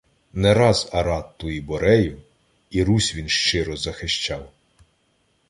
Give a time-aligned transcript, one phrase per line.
[0.33, 2.21] Не раз Аратту і Борею,
[2.69, 4.51] І Русь він щиро захищав.